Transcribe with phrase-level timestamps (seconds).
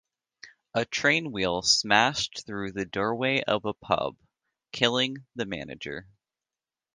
[0.73, 4.17] A train wheel smashed through the doorway of a pub,
[4.71, 6.07] killing the manager.